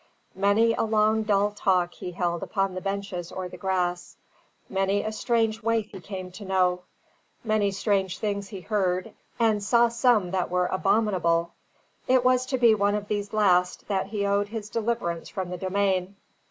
[0.33, 4.17] Many a long dull talk he held upon the benches or the grass;
[4.67, 6.81] many a strange waif he came to know;
[7.43, 11.51] many strange things he heard, and saw some that were abominable.
[12.07, 16.15] It was to one of these last that he owed his deliverance from the Domain.